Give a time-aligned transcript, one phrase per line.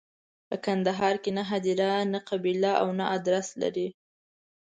[0.47, 3.87] په کندهار کې نه هدیره، نه قبیله او نه ادرس لري.